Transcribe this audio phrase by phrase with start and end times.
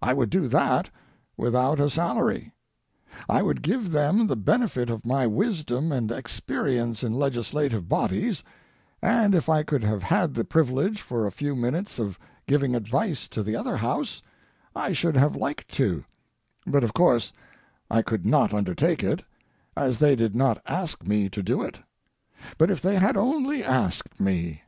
[0.00, 0.88] I would do that
[1.36, 2.52] without a salary.
[3.28, 8.44] I would give them the benefit of my wisdom and experience in legislative bodies,
[9.02, 13.26] and if I could have had the privilege for a few minutes of giving advice
[13.30, 14.22] to the other House
[14.76, 16.04] I should have liked to,
[16.68, 17.32] but of course
[17.90, 19.24] I could not undertake it,
[19.76, 24.62] as they did not ask me to do it—but if they had only asked me!